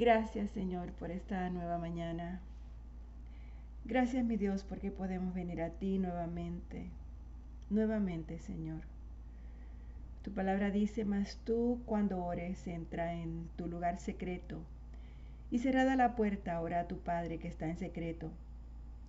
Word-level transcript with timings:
Gracias 0.00 0.50
Señor 0.52 0.92
por 0.92 1.10
esta 1.10 1.50
nueva 1.50 1.76
mañana. 1.76 2.40
Gracias 3.84 4.24
mi 4.24 4.38
Dios 4.38 4.64
porque 4.64 4.90
podemos 4.90 5.34
venir 5.34 5.60
a 5.60 5.68
ti 5.68 5.98
nuevamente, 5.98 6.86
nuevamente 7.68 8.38
Señor. 8.38 8.80
Tu 10.22 10.30
palabra 10.32 10.70
dice, 10.70 11.04
mas 11.04 11.36
tú 11.44 11.82
cuando 11.84 12.24
ores 12.24 12.66
entra 12.66 13.12
en 13.12 13.50
tu 13.58 13.66
lugar 13.66 13.98
secreto 13.98 14.62
y 15.50 15.58
cerrada 15.58 15.96
la 15.96 16.16
puerta 16.16 16.58
ora 16.62 16.80
a 16.80 16.88
tu 16.88 17.00
Padre 17.00 17.38
que 17.38 17.48
está 17.48 17.68
en 17.68 17.76
secreto 17.76 18.30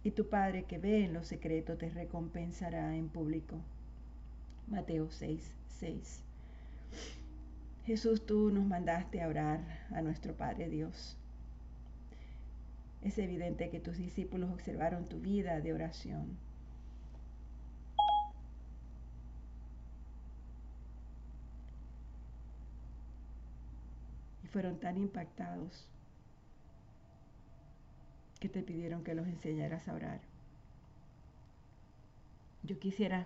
y 0.03 0.11
tu 0.11 0.27
Padre 0.27 0.63
que 0.63 0.77
ve 0.77 1.05
en 1.05 1.13
lo 1.13 1.23
secreto 1.23 1.77
te 1.77 1.89
recompensará 1.89 2.97
en 2.97 3.07
público. 3.07 3.61
Mateo 4.67 5.09
6, 5.09 5.53
6. 5.79 6.30
Jesús, 7.85 8.25
tú 8.25 8.51
nos 8.51 8.65
mandaste 8.65 9.21
a 9.21 9.27
orar 9.27 9.59
a 9.91 10.01
nuestro 10.01 10.35
Padre 10.35 10.69
Dios. 10.69 11.17
Es 13.01 13.17
evidente 13.17 13.69
que 13.69 13.79
tus 13.79 13.97
discípulos 13.97 14.51
observaron 14.51 15.05
tu 15.09 15.19
vida 15.19 15.59
de 15.59 15.73
oración. 15.73 16.37
Y 24.43 24.47
fueron 24.47 24.79
tan 24.79 24.97
impactados 24.97 25.87
que 28.39 28.49
te 28.49 28.61
pidieron 28.61 29.03
que 29.03 29.15
los 29.15 29.27
enseñaras 29.27 29.87
a 29.87 29.93
orar. 29.95 30.19
Yo 32.61 32.77
quisiera, 32.77 33.25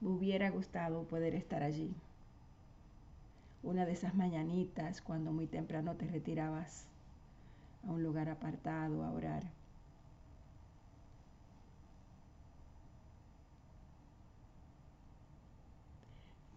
me 0.00 0.08
hubiera 0.08 0.48
gustado 0.50 1.06
poder 1.06 1.34
estar 1.34 1.62
allí. 1.62 1.94
Una 3.66 3.84
de 3.84 3.94
esas 3.94 4.14
mañanitas 4.14 5.02
cuando 5.02 5.32
muy 5.32 5.48
temprano 5.48 5.96
te 5.96 6.06
retirabas 6.06 6.86
a 7.84 7.90
un 7.90 8.00
lugar 8.00 8.28
apartado 8.28 9.02
a 9.02 9.10
orar. 9.10 9.42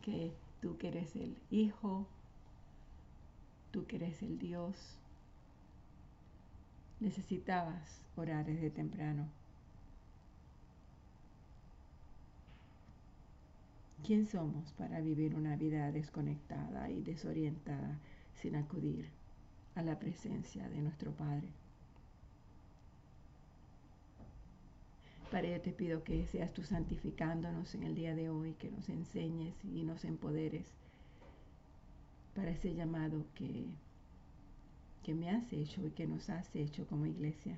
Que 0.03 0.31
tú 0.61 0.77
que 0.77 0.89
eres 0.89 1.15
el 1.15 1.35
Hijo, 1.49 2.05
tú 3.71 3.87
que 3.87 3.95
eres 3.95 4.21
el 4.21 4.37
Dios, 4.37 4.75
necesitabas 6.99 8.01
orar 8.17 8.45
desde 8.45 8.69
temprano. 8.69 9.38
¿Quién 14.05 14.25
somos 14.25 14.71
para 14.73 15.01
vivir 15.01 15.35
una 15.35 15.55
vida 15.55 15.91
desconectada 15.91 16.89
y 16.89 17.01
desorientada 17.01 17.99
sin 18.41 18.55
acudir 18.55 19.09
a 19.75 19.81
la 19.81 19.99
presencia 19.99 20.67
de 20.69 20.81
nuestro 20.81 21.11
Padre. 21.11 21.47
Para 25.31 25.47
ello 25.47 25.61
te 25.61 25.71
pido 25.71 26.03
que 26.03 26.25
seas 26.25 26.53
tú 26.53 26.63
santificándonos 26.63 27.75
en 27.75 27.83
el 27.83 27.95
día 27.95 28.15
de 28.15 28.29
hoy, 28.29 28.53
que 28.53 28.71
nos 28.71 28.89
enseñes 28.89 29.53
y 29.63 29.83
nos 29.83 30.03
empoderes 30.03 30.65
para 32.35 32.51
ese 32.51 32.73
llamado 32.73 33.25
que, 33.35 33.65
que 35.03 35.13
me 35.13 35.29
has 35.29 35.53
hecho 35.53 35.85
y 35.85 35.91
que 35.91 36.07
nos 36.07 36.29
has 36.29 36.53
hecho 36.55 36.87
como 36.87 37.05
iglesia. 37.05 37.57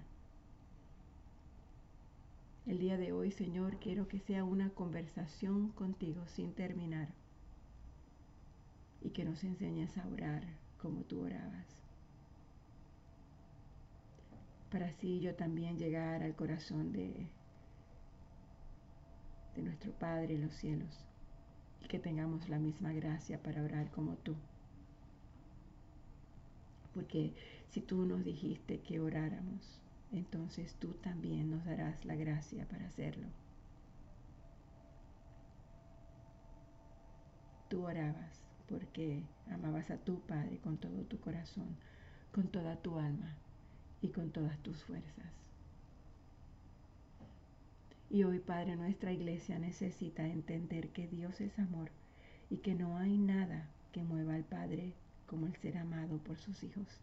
El 2.68 2.80
día 2.80 2.98
de 2.98 3.12
hoy, 3.12 3.32
Señor, 3.32 3.78
quiero 3.80 4.08
que 4.08 4.20
sea 4.20 4.44
una 4.44 4.70
conversación 4.70 5.70
contigo 5.70 6.26
sin 6.28 6.54
terminar 6.54 7.10
y 9.02 9.10
que 9.10 9.26
nos 9.26 9.44
enseñes 9.44 9.98
a 9.98 10.08
orar 10.08 10.44
como 10.78 11.02
tú 11.02 11.22
orabas 11.26 11.82
para 14.72 14.88
así 14.88 15.20
yo 15.20 15.36
también 15.36 15.78
llegar 15.78 16.24
al 16.24 16.34
corazón 16.34 16.94
de, 16.94 17.28
de 19.56 19.62
nuestro 19.62 19.92
Padre 19.92 20.36
en 20.36 20.42
los 20.46 20.56
cielos 20.56 21.06
y 21.84 21.88
que 21.88 22.00
tengamos 22.00 22.48
la 22.48 22.58
misma 22.58 22.94
gracia 22.94 23.44
para 23.44 23.64
orar 23.64 23.92
como 23.92 24.16
tú. 24.16 24.36
Porque 26.94 27.34
si 27.70 27.82
tú 27.82 28.06
nos 28.06 28.24
dijiste 28.24 28.80
que 28.80 29.02
oráramos, 29.02 29.81
entonces 30.12 30.76
tú 30.76 30.94
también 30.96 31.50
nos 31.50 31.66
darás 31.66 32.04
la 32.06 32.16
gracia 32.16 32.68
para 32.68 32.86
hacerlo. 32.86 33.28
Tú 37.70 37.86
orabas 37.86 38.42
porque 38.68 39.24
amabas 39.50 39.90
a 39.92 39.98
tu 39.98 40.20
Padre 40.22 40.58
con 40.60 40.78
todo 40.78 41.04
tu 41.04 41.20
corazón, 41.20 41.78
con 42.34 42.48
toda 42.48 42.76
tu 42.82 42.98
alma 42.98 43.36
y 44.02 44.10
con 44.10 44.32
todas 44.32 44.58
tus 44.60 44.84
fuerzas. 44.84 45.32
Y 48.10 48.24
hoy, 48.24 48.40
Padre, 48.40 48.76
nuestra 48.76 49.14
iglesia 49.14 49.58
necesita 49.58 50.28
entender 50.28 50.90
que 50.90 51.08
Dios 51.08 51.40
es 51.40 51.58
amor 51.60 51.92
y 52.50 52.58
que 52.58 52.76
no 52.76 52.98
hay 52.98 53.18
nada 53.18 53.70
que 53.94 54.04
mueva 54.04 54.36
al 54.36 54.44
Padre 54.44 54.94
como 55.28 55.48
el 55.48 55.56
ser 55.56 55.78
amado 55.78 56.18
por 56.18 56.38
sus 56.38 56.62
hijos. 56.64 57.00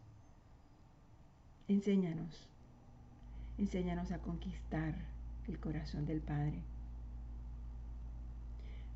Enséñanos, 1.67 2.47
enséñanos 3.59 4.11
a 4.11 4.19
conquistar 4.19 4.95
el 5.49 5.59
corazón 5.59 6.05
del 6.05 6.21
Padre, 6.21 6.61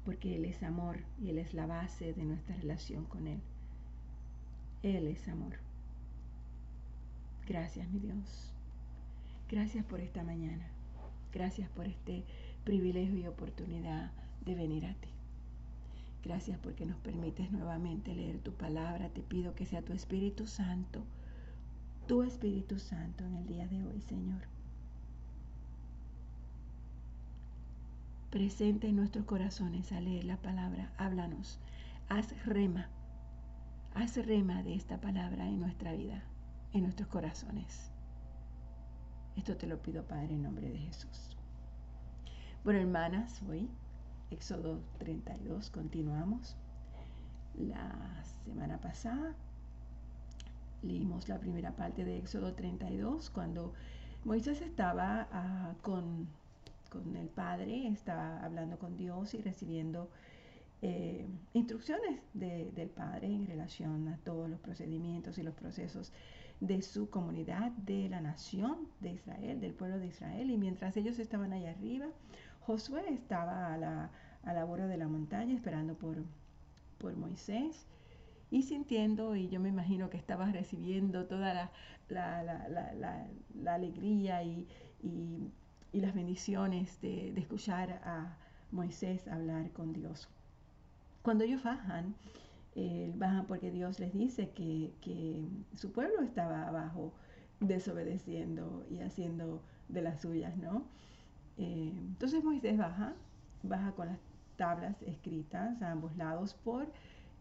porque 0.05 0.37
Él 0.37 0.45
es 0.45 0.63
amor 0.63 0.99
y 1.21 1.29
Él 1.29 1.37
es 1.37 1.53
la 1.53 1.65
base 1.65 2.13
de 2.13 2.23
nuestra 2.23 2.55
relación 2.55 3.03
con 3.05 3.27
Él. 3.27 3.41
Él 4.81 5.07
es 5.07 5.27
amor. 5.27 5.57
Gracias, 7.45 7.89
mi 7.89 7.99
Dios. 7.99 8.53
Gracias 9.49 9.83
por 9.85 9.99
esta 9.99 10.23
mañana. 10.23 10.65
Gracias 11.33 11.69
por 11.69 11.85
este 11.85 12.23
privilegio 12.63 13.17
y 13.17 13.27
oportunidad 13.27 14.11
de 14.45 14.55
venir 14.55 14.85
a 14.85 14.93
ti. 14.93 15.09
Gracias 16.23 16.57
porque 16.59 16.85
nos 16.85 16.97
permites 16.99 17.51
nuevamente 17.51 18.15
leer 18.15 18.39
tu 18.39 18.53
palabra. 18.53 19.09
Te 19.09 19.21
pido 19.21 19.55
que 19.55 19.65
sea 19.65 19.81
tu 19.81 19.91
Espíritu 19.91 20.47
Santo, 20.47 21.03
tu 22.07 22.23
Espíritu 22.23 22.79
Santo 22.79 23.25
en 23.25 23.35
el 23.35 23.45
día 23.45 23.67
de 23.67 23.83
hoy, 23.83 24.01
Señor. 24.01 24.52
Presente 28.33 28.87
en 28.87 28.95
nuestros 28.95 29.25
corazones 29.25 29.91
a 29.91 30.01
leer 30.01 30.23
la 30.23 30.37
palabra. 30.37 30.91
Háblanos. 30.97 31.59
Haz 32.09 32.33
rema. 32.47 32.89
Haz 33.93 34.17
rema 34.25 34.63
de 34.63 34.73
esta 34.73 34.99
palabra 34.99 35.47
en 35.47 35.59
nuestra 35.59 35.93
vida 35.93 36.23
en 36.73 36.81
nuestros 36.81 37.07
corazones. 37.09 37.91
Esto 39.35 39.55
te 39.55 39.67
lo 39.67 39.83
pido, 39.83 40.07
Padre, 40.07 40.33
en 40.33 40.41
nombre 40.41 40.67
de 40.67 40.79
Jesús. 40.79 41.37
Bueno, 42.63 42.79
hermanas, 42.79 43.39
hoy, 43.47 43.69
Éxodo 44.31 44.81
32, 44.97 45.69
continuamos. 45.69 46.57
La 47.55 48.23
semana 48.45 48.81
pasada 48.81 49.35
leímos 50.81 51.29
la 51.29 51.37
primera 51.37 51.75
parte 51.75 52.03
de 52.03 52.17
Éxodo 52.17 52.55
32, 52.55 53.29
cuando 53.29 53.75
Moisés 54.25 54.59
estaba 54.63 55.27
ah, 55.31 55.75
con, 55.83 56.27
con, 56.93 57.15
el 57.15 57.27
Padre, 57.27 57.87
estaba 57.87 58.43
hablando 58.43 58.77
con 58.77 58.95
Dios 58.95 59.33
y 59.33 59.41
recibiendo 59.41 60.09
eh, 60.81 61.25
instrucciones 61.53 62.21
del 62.33 62.89
Padre 62.89 63.27
en 63.27 63.47
relación 63.47 64.07
a 64.09 64.17
todos 64.17 64.49
los 64.49 64.59
procedimientos 64.59 65.37
y 65.37 65.43
los 65.43 65.55
procesos 65.55 66.11
de 66.59 66.81
su 66.81 67.09
comunidad, 67.09 67.71
de 67.71 68.07
la 68.09 68.21
nación 68.21 68.87
de 69.01 69.13
Israel, 69.13 69.59
del 69.59 69.73
pueblo 69.73 69.97
de 69.99 70.07
Israel. 70.07 70.49
Y 70.49 70.57
mientras 70.57 70.95
ellos 70.95 71.19
estaban 71.19 71.51
allá 71.51 71.71
arriba, 71.71 72.07
Josué 72.61 73.03
estaba 73.09 73.73
a 73.73 73.77
la, 73.77 74.11
a 74.43 74.53
la 74.53 74.63
borda 74.63 74.87
de 74.87 74.97
la 74.97 75.07
montaña 75.07 75.55
esperando 75.55 75.95
por, 75.95 76.23
por 76.99 77.15
Moisés 77.17 77.87
y 78.53 78.61
sintiendo, 78.61 79.35
y 79.35 79.49
yo 79.49 79.59
me 79.59 79.69
imagino 79.69 80.11
que 80.11 80.17
estaba 80.17 80.51
recibiendo 80.51 81.25
toda 81.25 81.53
la, 81.55 81.71
la, 82.07 83.27
la, 83.55 83.73
alegría 83.73 84.43
y, 84.43 84.67
y, 85.01 85.51
y, 85.93 86.01
las 86.01 86.13
bendiciones 86.13 86.99
de, 87.01 87.29
escuchar 87.39 88.01
a 88.03 88.35
Moisés 88.71 89.27
hablar 89.27 89.71
con 89.71 89.93
Dios. 89.93 90.27
Cuando 91.21 91.43
ellos 91.43 91.63
bajan, 91.63 92.15
eh, 92.75 93.13
bajan 93.15 93.45
porque 93.45 93.71
Dios 93.71 93.99
les 93.99 94.13
dice 94.13 94.49
que, 94.49 95.47
su 95.75 95.91
pueblo 95.91 96.21
estaba 96.21 96.67
abajo 96.67 97.13
desobedeciendo 97.59 98.85
y 98.89 98.99
haciendo 98.99 99.61
de 99.87 100.01
las 100.01 100.21
suyas, 100.21 100.57
¿no? 100.57 100.85
Eh, 101.57 101.93
entonces 101.95 102.43
Moisés 102.43 102.77
baja, 102.77 103.13
baja 103.61 103.91
con 103.93 104.07
las 104.07 104.19
tablas 104.57 105.01
escritas 105.03 105.81
a 105.81 105.91
ambos 105.91 106.15
lados 106.17 106.55
por 106.55 106.91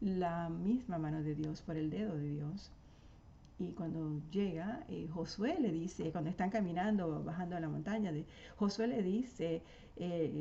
la 0.01 0.49
misma 0.49 0.99
mano 0.99 1.23
de 1.23 1.35
Dios, 1.35 1.63
por 1.63 1.77
el 1.77 1.91
dedo 1.91 2.17
de 2.17 2.29
Dios. 2.29 2.71
Y 3.59 3.73
cuando 3.73 4.21
llega, 4.31 4.85
eh, 4.89 5.09
Josué 5.09 5.57
le 5.61 5.71
dice, 5.71 6.11
cuando 6.11 6.31
están 6.31 6.51
caminando, 6.51 7.23
bajando 7.23 7.57
a 7.57 7.61
la 7.61 7.69
montaña, 7.69 8.13
de, 8.13 8.27
Josué 8.57 8.89
le 8.89 9.03
dice, 9.03 9.63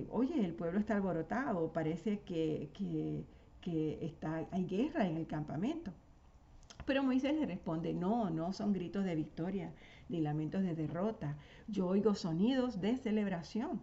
oye, 0.09 0.43
el 0.43 0.53
pueblo 0.53 0.79
está 0.79 0.95
alborotado, 0.95 1.71
parece 1.71 2.21
que, 2.21 2.69
que 2.73 3.25
que 3.61 3.99
está, 4.01 4.47
hay 4.51 4.65
guerra 4.65 5.07
en 5.07 5.17
el 5.17 5.27
campamento. 5.27 5.93
Pero 6.85 7.03
Moisés 7.03 7.35
le 7.35 7.45
responde, 7.45 7.93
no, 7.93 8.29
no 8.29 8.51
son 8.53 8.73
gritos 8.73 9.05
de 9.05 9.15
victoria 9.15 9.71
ni 10.09 10.19
lamentos 10.19 10.63
de 10.63 10.75
derrota. 10.75 11.37
Yo 11.67 11.87
oigo 11.87 12.15
sonidos 12.15 12.81
de 12.81 12.97
celebración. 12.97 13.81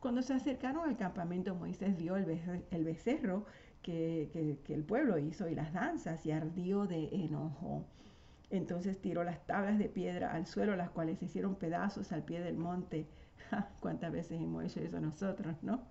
Cuando 0.00 0.20
se 0.20 0.34
acercaron 0.34 0.86
al 0.86 0.96
campamento, 0.96 1.54
Moisés 1.54 1.96
vio 1.96 2.16
el, 2.16 2.84
becerro 2.84 3.46
que, 3.80 4.58
que, 4.64 4.74
el 4.74 4.84
pueblo 4.84 5.18
hizo 5.18 5.48
y 5.48 5.54
las 5.54 5.72
danzas 5.72 6.26
y 6.26 6.32
ardió 6.32 6.86
de 6.86 7.08
enojo. 7.12 7.86
Entonces 8.54 9.00
tiró 9.00 9.24
las 9.24 9.44
tablas 9.46 9.78
de 9.78 9.88
piedra 9.88 10.32
al 10.32 10.46
suelo, 10.46 10.76
las 10.76 10.90
cuales 10.90 11.18
se 11.18 11.24
hicieron 11.24 11.56
pedazos 11.56 12.12
al 12.12 12.22
pie 12.22 12.40
del 12.40 12.56
monte. 12.56 13.08
¿Cuántas 13.80 14.12
veces 14.12 14.40
hemos 14.40 14.62
hecho 14.62 14.78
eso 14.78 15.00
nosotros, 15.00 15.56
no? 15.62 15.82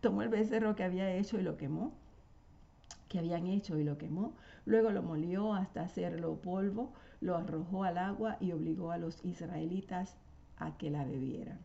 Tomó 0.00 0.22
el 0.22 0.30
becerro 0.30 0.74
que 0.74 0.84
había 0.84 1.12
hecho 1.12 1.38
y 1.38 1.42
lo 1.42 1.58
quemó, 1.58 1.92
que 3.08 3.18
habían 3.18 3.46
hecho 3.46 3.78
y 3.78 3.84
lo 3.84 3.98
quemó. 3.98 4.34
Luego 4.64 4.90
lo 4.92 5.02
molió 5.02 5.52
hasta 5.52 5.82
hacerlo 5.82 6.40
polvo, 6.40 6.94
lo 7.20 7.36
arrojó 7.36 7.84
al 7.84 7.98
agua 7.98 8.38
y 8.40 8.52
obligó 8.52 8.92
a 8.92 8.98
los 8.98 9.22
israelitas 9.22 10.16
a 10.56 10.78
que 10.78 10.90
la 10.90 11.04
bebieran. 11.04 11.58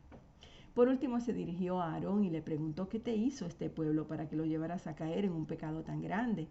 Por 0.73 0.89
último 0.89 1.21
se 1.21 1.31
dirigió 1.31 1.81
a 1.81 1.93
Aarón 1.93 2.25
y 2.25 2.29
le 2.29 2.41
preguntó, 2.41 2.89
¿qué 2.89 2.99
te 2.99 3.15
hizo 3.15 3.45
este 3.45 3.69
pueblo 3.69 4.05
para 4.05 4.27
que 4.27 4.35
lo 4.35 4.43
llevaras 4.43 4.85
a 4.87 4.95
caer 4.95 5.23
en 5.23 5.31
un 5.31 5.45
pecado 5.45 5.83
tan 5.83 6.01
grande? 6.01 6.49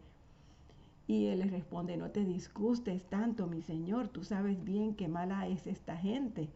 Y 1.11 1.27
él 1.27 1.41
le 1.41 1.47
responde, 1.47 1.97
no 1.97 2.13
te 2.13 2.25
disgustes 2.25 3.03
tanto, 3.09 3.49
mi 3.49 3.63
Señor, 3.63 4.07
tú 4.11 4.23
sabes 4.23 4.63
bien 4.63 4.95
qué 4.95 5.09
mala 5.09 5.49
es 5.49 5.67
esta 5.67 5.97
gente. 5.97 6.51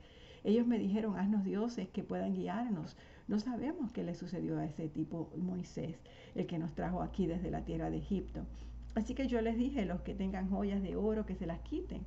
Ellos 0.44 0.64
me 0.64 0.78
dijeron, 0.78 1.18
haznos 1.18 1.42
dioses 1.42 1.88
que 1.88 2.04
puedan 2.04 2.34
guiarnos. 2.34 2.96
No 3.26 3.40
sabemos 3.40 3.90
qué 3.90 4.04
le 4.04 4.14
sucedió 4.14 4.56
a 4.58 4.64
ese 4.64 4.88
tipo 4.88 5.28
Moisés, 5.36 5.96
el 6.36 6.46
que 6.46 6.60
nos 6.60 6.72
trajo 6.72 7.02
aquí 7.02 7.26
desde 7.26 7.50
la 7.50 7.64
tierra 7.64 7.90
de 7.90 7.96
Egipto. 7.96 8.46
Así 8.94 9.16
que 9.16 9.26
yo 9.26 9.40
les 9.40 9.56
dije, 9.56 9.86
los 9.86 10.02
que 10.02 10.14
tengan 10.14 10.48
joyas 10.48 10.80
de 10.84 10.94
oro, 10.94 11.26
que 11.26 11.34
se 11.34 11.46
las 11.46 11.58
quiten. 11.62 12.02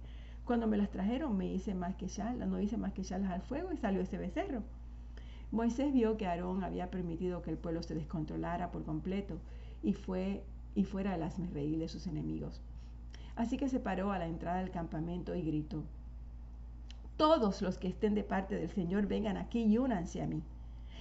Cuando 0.45 0.67
me 0.67 0.77
las 0.77 0.89
trajeron, 0.89 1.35
me 1.35 1.53
hice 1.53 1.75
más 1.75 1.95
que 1.95 2.07
charlas, 2.07 2.47
no 2.47 2.61
hice 2.61 2.77
más 2.77 2.94
que 2.94 3.01
charlas 3.01 3.31
al 3.31 3.41
fuego 3.41 3.73
y 3.73 3.77
salió 3.77 3.99
ese 3.99 4.17
becerro. 4.17 4.63
Moisés 5.51 5.91
vio 5.91 6.15
que 6.15 6.27
Aarón 6.27 6.63
había 6.63 6.91
permitido 6.91 7.41
que 7.41 7.51
el 7.51 7.57
pueblo 7.57 7.83
se 7.83 7.94
descontrolara 7.94 8.71
por 8.71 8.85
completo 8.85 9.38
y 9.83 9.91
fue 9.91 10.45
y 10.77 10.83
fuera 10.83 11.15
el 11.15 11.24
asmerreír 11.24 11.79
de 11.79 11.88
sus 11.88 12.06
enemigos. 12.06 12.62
Así 13.35 13.57
que 13.57 13.68
se 13.68 13.79
paró 13.79 14.12
a 14.12 14.19
la 14.19 14.27
entrada 14.27 14.59
del 14.59 14.69
campamento 14.69 15.33
y 15.33 15.41
gritó, 15.41 15.83
Todos 17.18 17.63
los 17.63 17.79
que 17.79 17.88
estén 17.88 18.13
de 18.13 18.24
parte 18.24 18.53
del 18.53 18.69
Señor 18.69 19.07
vengan 19.07 19.38
aquí 19.38 19.63
y 19.63 19.79
únanse 19.79 20.21
a 20.21 20.27
mí. 20.27 20.44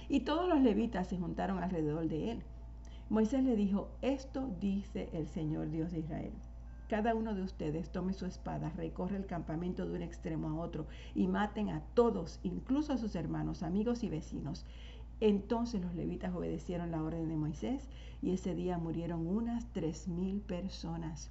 Y 0.09 0.21
todos 0.21 0.49
los 0.49 0.61
levitas 0.61 1.07
se 1.07 1.19
juntaron 1.19 1.61
alrededor 1.61 2.07
de 2.07 2.31
él. 2.31 2.43
Moisés 3.09 3.43
le 3.43 3.55
dijo, 3.55 3.91
Esto 4.01 4.49
dice 4.59 5.09
el 5.13 5.27
Señor 5.27 5.69
Dios 5.69 5.91
de 5.91 5.99
Israel. 5.99 6.33
Cada 6.89 7.13
uno 7.13 7.35
de 7.35 7.43
ustedes 7.43 7.91
tome 7.91 8.13
su 8.13 8.25
espada, 8.25 8.71
recorre 8.77 9.17
el 9.17 9.27
campamento 9.27 9.85
de 9.85 9.93
un 9.93 10.01
extremo 10.01 10.49
a 10.49 10.55
otro 10.55 10.87
y 11.13 11.27
maten 11.27 11.69
a 11.69 11.81
todos, 11.93 12.39
incluso 12.41 12.93
a 12.93 12.97
sus 12.97 13.13
hermanos, 13.15 13.61
amigos 13.61 14.03
y 14.03 14.09
vecinos. 14.09 14.65
Entonces 15.19 15.81
los 15.81 15.95
levitas 15.95 16.35
obedecieron 16.35 16.91
la 16.91 17.01
orden 17.01 17.27
de 17.27 17.35
Moisés 17.35 17.87
y 18.21 18.31
ese 18.31 18.53
día 18.53 18.77
murieron 18.77 19.25
unas 19.25 19.65
tres 19.73 20.07
mil 20.07 20.41
personas. 20.41 21.29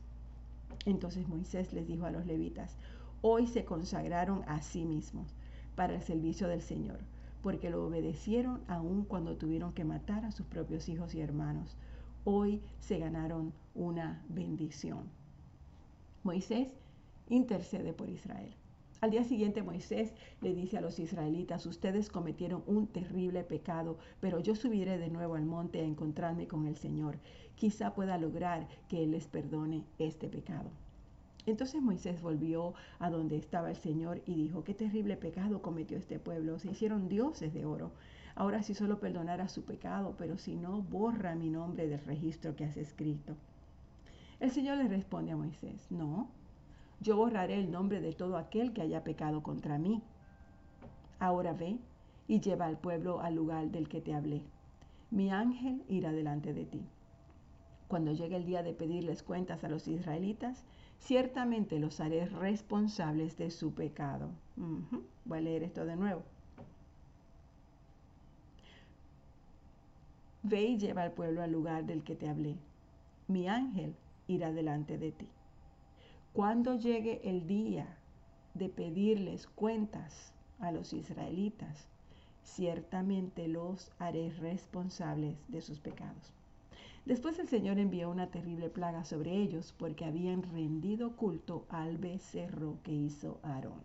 Entonces 0.85 1.29
Moisés 1.29 1.73
les 1.73 1.87
dijo 1.87 2.05
a 2.05 2.11
los 2.11 2.27
levitas, 2.27 2.77
hoy 3.23 3.47
se 3.47 3.65
consagraron 3.65 4.43
a 4.49 4.61
sí 4.61 4.85
mismos 4.85 5.35
para 5.77 5.95
el 5.95 6.03
servicio 6.03 6.49
del 6.49 6.63
Señor, 6.63 6.99
porque 7.43 7.71
lo 7.71 7.87
obedecieron 7.87 8.61
aun 8.67 9.05
cuando 9.05 9.37
tuvieron 9.37 9.73
que 9.73 9.85
matar 9.85 10.25
a 10.25 10.33
sus 10.33 10.47
propios 10.47 10.89
hijos 10.89 11.15
y 11.15 11.21
hermanos. 11.21 11.77
Hoy 12.25 12.61
se 12.81 12.99
ganaron 12.99 13.53
una 13.75 14.25
bendición. 14.29 15.05
Moisés 16.25 16.69
intercede 17.29 17.93
por 17.93 18.09
Israel. 18.09 18.53
Al 19.07 19.13
día 19.13 19.23
siguiente 19.23 19.63
Moisés 19.63 20.13
le 20.41 20.53
dice 20.53 20.79
a 20.79 20.81
los 20.81 20.99
israelitas, 20.99 21.65
ustedes 21.67 22.11
cometieron 22.11 22.65
un 22.67 22.89
terrible 22.89 23.45
pecado, 23.45 23.99
pero 24.19 24.41
yo 24.41 24.57
subiré 24.57 24.99
de 24.99 25.11
nuevo 25.11 25.37
al 25.37 25.45
monte 25.45 25.79
a 25.79 25.85
encontrarme 25.85 26.49
con 26.49 26.67
el 26.67 26.75
Señor. 26.75 27.21
Quizá 27.55 27.95
pueda 27.95 28.19
lograr 28.19 28.67
que 28.89 29.05
Él 29.05 29.13
les 29.13 29.29
perdone 29.29 29.85
este 30.01 30.27
pecado. 30.27 30.73
Entonces 31.47 31.81
Moisés 31.81 32.21
volvió 32.21 32.75
a 32.99 33.09
donde 33.09 33.37
estaba 33.37 33.71
el 33.71 33.77
Señor 33.77 34.23
y 34.27 34.35
dijo, 34.35 34.65
qué 34.65 34.75
terrible 34.75 35.17
pecado 35.17 35.63
cometió 35.63 35.97
este 35.97 36.19
pueblo. 36.19 36.59
Se 36.59 36.73
hicieron 36.73 37.09
dioses 37.09 37.55
de 37.55 37.65
oro. 37.65 37.93
Ahora 38.35 38.65
si 38.65 38.75
solo 38.75 38.99
perdonara 38.99 39.49
su 39.49 39.63
pecado, 39.63 40.17
pero 40.19 40.37
si 40.37 40.57
no, 40.57 40.83
borra 40.83 41.37
mi 41.37 41.49
nombre 41.49 41.87
del 41.87 42.01
registro 42.01 42.57
que 42.57 42.65
has 42.65 42.77
escrito. 42.77 43.37
El 44.41 44.51
Señor 44.51 44.79
le 44.79 44.89
responde 44.89 45.31
a 45.31 45.37
Moisés, 45.37 45.93
no, 45.93 46.29
yo 47.01 47.17
borraré 47.17 47.59
el 47.59 47.71
nombre 47.71 48.01
de 48.01 48.13
todo 48.13 48.37
aquel 48.37 48.73
que 48.73 48.83
haya 48.83 49.05
pecado 49.05 49.43
contra 49.43 49.79
mí. 49.79 50.03
Ahora 51.19 51.53
ve 51.53 51.79
y 52.29 52.41
lleva 52.41 52.67
al 52.67 52.79
pueblo 52.79 53.21
al 53.21 53.35
lugar 53.35 53.71
del 53.71 53.89
que 53.89 54.01
te 54.01 54.15
hablé. 54.15 54.43
Mi 55.11 55.31
ángel 55.31 55.83
irá 55.89 56.13
delante 56.13 56.53
de 56.53 56.65
ti. 56.65 56.83
Cuando 57.89 58.13
llegue 58.13 58.37
el 58.37 58.47
día 58.47 58.63
de 58.63 58.73
pedirles 58.73 59.23
cuentas 59.23 59.63
a 59.63 59.69
los 59.69 59.87
israelitas, 59.87 60.65
ciertamente 60.99 61.79
los 61.79 62.01
haré 62.01 62.27
responsables 62.27 63.37
de 63.37 63.51
su 63.51 63.73
pecado. 63.75 64.31
Voy 65.25 65.39
a 65.39 65.41
leer 65.41 65.63
esto 65.63 65.85
de 65.85 65.97
nuevo. 65.97 66.23
Ve 70.43 70.63
y 70.63 70.79
lleva 70.79 71.03
al 71.03 71.13
pueblo 71.13 71.43
al 71.43 71.53
lugar 71.53 71.85
del 71.85 72.03
que 72.03 72.17
te 72.17 72.29
hablé. 72.29 72.57
Mi 73.29 73.49
ángel 73.49 73.95
irá 74.27 74.53
delante 74.53 74.99
de 74.99 75.13
ti. 75.13 75.29
Cuando 76.37 76.75
llegue 76.75 77.23
el 77.25 77.47
día 77.47 77.87
de 78.53 78.69
pedirles 78.69 79.47
cuentas 79.47 80.35
a 80.59 80.71
los 80.71 80.93
israelitas, 80.93 81.89
ciertamente 82.43 83.49
los 83.49 83.91
haré 83.99 84.29
responsables 84.39 85.39
de 85.49 85.63
sus 85.63 85.81
pecados. 85.81 86.35
Después 87.07 87.39
el 87.39 87.49
Señor 87.49 87.79
envió 87.79 88.11
una 88.11 88.27
terrible 88.27 88.69
plaga 88.69 89.03
sobre 89.05 89.35
ellos 89.35 89.75
porque 89.79 90.05
habían 90.05 90.43
rendido 90.43 91.17
culto 91.17 91.65
al 91.71 91.97
becerro 91.97 92.77
que 92.83 92.93
hizo 92.93 93.41
Aarón. 93.43 93.81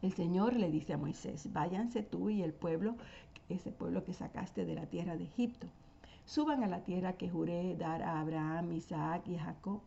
El 0.00 0.14
Señor 0.14 0.56
le 0.56 0.70
dice 0.70 0.94
a 0.94 0.96
Moisés, 0.96 1.52
váyanse 1.52 2.02
tú 2.02 2.30
y 2.30 2.42
el 2.42 2.54
pueblo, 2.54 2.96
ese 3.50 3.72
pueblo 3.72 4.04
que 4.04 4.14
sacaste 4.14 4.64
de 4.64 4.74
la 4.74 4.86
tierra 4.86 5.18
de 5.18 5.24
Egipto 5.24 5.66
suban 6.24 6.64
a 6.64 6.66
la 6.66 6.82
tierra 6.82 7.18
que 7.18 7.28
juré 7.28 7.76
dar 7.76 8.02
a 8.02 8.20
Abraham, 8.20 8.72
Isaac 8.72 9.28
y 9.28 9.36
Jacob. 9.36 9.82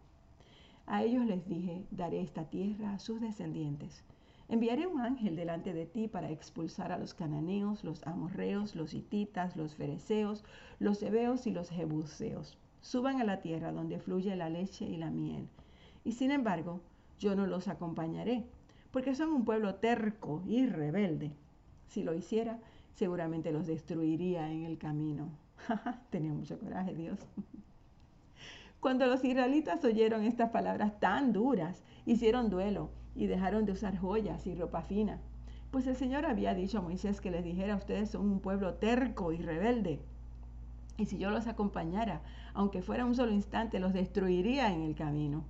A 0.87 1.03
ellos 1.03 1.25
les 1.25 1.45
dije, 1.45 1.85
daré 1.91 2.21
esta 2.21 2.45
tierra 2.45 2.93
a 2.93 2.99
sus 2.99 3.19
descendientes. 3.19 4.05
Enviaré 4.47 4.87
un 4.87 5.01
ángel 5.01 5.35
delante 5.35 5.73
de 5.73 5.85
ti 5.85 6.07
para 6.07 6.31
expulsar 6.31 6.93
a 6.93 6.97
los 6.97 7.13
cananeos, 7.13 7.83
los 7.83 8.07
amorreos, 8.07 8.73
los 8.73 8.93
hititas, 8.93 9.57
los 9.57 9.75
fereceos, 9.75 10.45
los 10.79 11.03
hebeos 11.03 11.45
y 11.45 11.51
los 11.51 11.69
jebuseos. 11.69 12.57
Suban 12.79 13.19
a 13.19 13.25
la 13.25 13.41
tierra 13.41 13.73
donde 13.73 13.99
fluye 13.99 14.33
la 14.37 14.49
leche 14.49 14.85
y 14.85 14.95
la 14.95 15.11
miel. 15.11 15.49
Y 16.05 16.13
sin 16.13 16.31
embargo, 16.31 16.79
yo 17.19 17.35
no 17.35 17.47
los 17.47 17.67
acompañaré, 17.67 18.45
porque 18.91 19.13
son 19.13 19.33
un 19.33 19.43
pueblo 19.43 19.75
terco 19.75 20.41
y 20.47 20.67
rebelde. 20.67 21.33
Si 21.89 22.01
lo 22.03 22.13
hiciera, 22.13 22.61
seguramente 22.93 23.51
los 23.51 23.67
destruiría 23.67 24.49
en 24.49 24.63
el 24.63 24.77
camino. 24.77 25.31
Tenía 26.11 26.31
mucho 26.31 26.57
coraje 26.57 26.95
Dios. 26.95 27.19
Cuando 28.79 29.07
los 29.07 29.23
israelitas 29.23 29.83
oyeron 29.83 30.23
estas 30.23 30.51
palabras 30.51 30.99
tan 30.99 31.33
duras, 31.33 31.83
hicieron 32.05 32.49
duelo 32.49 32.91
y 33.15 33.25
dejaron 33.25 33.65
de 33.65 33.71
usar 33.71 33.97
joyas 33.97 34.45
y 34.45 34.53
ropa 34.53 34.83
fina. 34.83 35.19
Pues 35.71 35.87
el 35.87 35.95
Señor 35.95 36.25
había 36.25 36.53
dicho 36.53 36.77
a 36.77 36.81
Moisés 36.81 37.19
que 37.19 37.31
les 37.31 37.43
dijera, 37.43 37.75
ustedes 37.75 38.11
son 38.11 38.29
un 38.29 38.39
pueblo 38.39 38.75
terco 38.75 39.31
y 39.33 39.37
rebelde. 39.37 39.99
Y 40.97 41.05
si 41.05 41.17
yo 41.17 41.31
los 41.31 41.47
acompañara, 41.47 42.21
aunque 42.53 42.81
fuera 42.81 43.05
un 43.05 43.15
solo 43.15 43.31
instante, 43.31 43.79
los 43.79 43.93
destruiría 43.93 44.71
en 44.71 44.81
el 44.81 44.95
camino. 44.95 45.43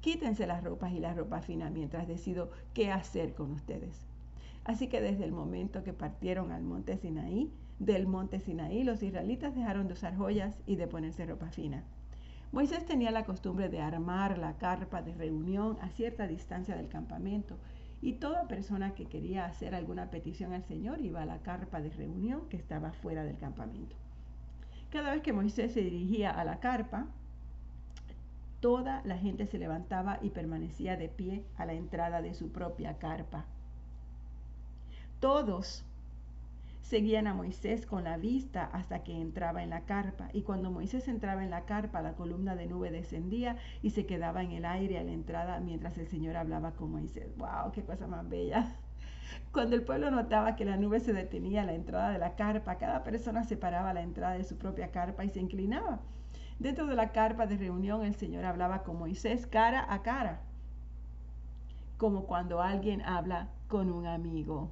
Quítense 0.00 0.46
las 0.46 0.64
ropas 0.64 0.92
y 0.92 1.00
la 1.00 1.14
ropa 1.14 1.40
fina 1.40 1.70
mientras 1.70 2.08
decido 2.08 2.50
qué 2.72 2.90
hacer 2.90 3.34
con 3.34 3.52
ustedes. 3.52 4.06
Así 4.64 4.88
que 4.88 5.00
desde 5.00 5.24
el 5.24 5.32
momento 5.32 5.84
que 5.84 5.92
partieron 5.92 6.52
al 6.52 6.62
monte 6.62 6.96
Sinaí, 6.96 7.52
del 7.78 8.06
monte 8.06 8.40
Sinaí, 8.40 8.82
los 8.82 9.02
israelitas 9.02 9.54
dejaron 9.54 9.88
de 9.88 9.94
usar 9.94 10.16
joyas 10.16 10.58
y 10.66 10.76
de 10.76 10.86
ponerse 10.86 11.26
ropa 11.26 11.50
fina. 11.50 11.84
Moisés 12.54 12.86
tenía 12.86 13.10
la 13.10 13.24
costumbre 13.24 13.68
de 13.68 13.80
armar 13.80 14.38
la 14.38 14.56
carpa 14.58 15.02
de 15.02 15.12
reunión 15.12 15.76
a 15.80 15.88
cierta 15.88 16.28
distancia 16.28 16.76
del 16.76 16.86
campamento 16.86 17.58
y 18.00 18.12
toda 18.12 18.46
persona 18.46 18.94
que 18.94 19.06
quería 19.06 19.44
hacer 19.44 19.74
alguna 19.74 20.08
petición 20.08 20.52
al 20.52 20.62
Señor 20.62 21.00
iba 21.00 21.20
a 21.20 21.26
la 21.26 21.42
carpa 21.42 21.80
de 21.80 21.90
reunión 21.90 22.48
que 22.48 22.56
estaba 22.56 22.92
fuera 22.92 23.24
del 23.24 23.38
campamento. 23.38 23.96
Cada 24.92 25.10
vez 25.10 25.22
que 25.22 25.32
Moisés 25.32 25.72
se 25.72 25.80
dirigía 25.80 26.30
a 26.30 26.44
la 26.44 26.60
carpa, 26.60 27.08
toda 28.60 29.02
la 29.04 29.18
gente 29.18 29.48
se 29.48 29.58
levantaba 29.58 30.20
y 30.22 30.30
permanecía 30.30 30.96
de 30.96 31.08
pie 31.08 31.44
a 31.56 31.66
la 31.66 31.72
entrada 31.72 32.22
de 32.22 32.34
su 32.34 32.52
propia 32.52 32.98
carpa. 32.98 33.46
Todos 35.18 35.84
Seguían 36.84 37.26
a 37.26 37.32
Moisés 37.32 37.86
con 37.86 38.04
la 38.04 38.18
vista 38.18 38.66
hasta 38.66 39.02
que 39.04 39.18
entraba 39.18 39.62
en 39.62 39.70
la 39.70 39.86
carpa. 39.86 40.28
Y 40.34 40.42
cuando 40.42 40.70
Moisés 40.70 41.08
entraba 41.08 41.42
en 41.42 41.48
la 41.48 41.64
carpa, 41.64 42.02
la 42.02 42.12
columna 42.12 42.56
de 42.56 42.66
nube 42.66 42.90
descendía 42.90 43.56
y 43.80 43.88
se 43.90 44.04
quedaba 44.04 44.42
en 44.42 44.50
el 44.50 44.66
aire 44.66 44.98
a 44.98 45.02
la 45.02 45.12
entrada 45.12 45.60
mientras 45.60 45.96
el 45.96 46.06
Señor 46.08 46.36
hablaba 46.36 46.72
con 46.72 46.92
Moisés. 46.92 47.34
¡Wow! 47.38 47.72
¡Qué 47.72 47.82
cosa 47.84 48.06
más 48.06 48.28
bella! 48.28 48.76
Cuando 49.52 49.76
el 49.76 49.82
pueblo 49.82 50.10
notaba 50.10 50.56
que 50.56 50.66
la 50.66 50.76
nube 50.76 51.00
se 51.00 51.14
detenía 51.14 51.62
a 51.62 51.64
la 51.64 51.72
entrada 51.72 52.10
de 52.10 52.18
la 52.18 52.36
carpa, 52.36 52.76
cada 52.76 53.02
persona 53.02 53.44
separaba 53.44 53.94
la 53.94 54.02
entrada 54.02 54.34
de 54.34 54.44
su 54.44 54.58
propia 54.58 54.90
carpa 54.90 55.24
y 55.24 55.30
se 55.30 55.40
inclinaba. 55.40 56.00
Dentro 56.58 56.86
de 56.86 56.96
la 56.96 57.12
carpa 57.12 57.46
de 57.46 57.56
reunión 57.56 58.04
el 58.04 58.14
Señor 58.14 58.44
hablaba 58.44 58.82
con 58.82 58.98
Moisés 58.98 59.46
cara 59.46 59.90
a 59.90 60.02
cara, 60.02 60.42
como 61.96 62.26
cuando 62.26 62.60
alguien 62.60 63.00
habla 63.00 63.48
con 63.68 63.90
un 63.90 64.06
amigo. 64.06 64.70